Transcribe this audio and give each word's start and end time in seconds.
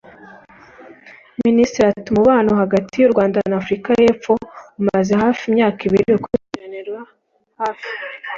Minisitiri 1.45 1.85
ati 1.93 2.07
“Umubano 2.11 2.51
hagati 2.61 2.93
y’u 2.97 3.11
Rwanda 3.13 3.37
na 3.49 3.55
Afurika 3.61 3.89
y’Epfo 4.01 4.33
umaze 4.79 5.13
hafi 5.23 5.41
imyaka 5.49 5.79
ibiri 5.87 6.11
ukurikiranirwa 6.17 6.99
hafi 7.61 7.89